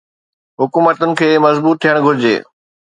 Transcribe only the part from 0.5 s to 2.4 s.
حڪومتن کي مضبوط ٿيڻ گهرجي.